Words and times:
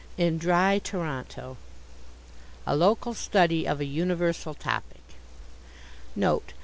In 0.17 0.39
Dry 0.39 0.79
Toronto 0.79 1.57
A 2.65 2.75
LOCAL 2.75 3.13
STUDY 3.13 3.67
OF 3.67 3.79
A 3.81 3.85
UNIVERSAL 3.85 4.55
TOPIC 4.55 5.03
Note. 6.15 6.53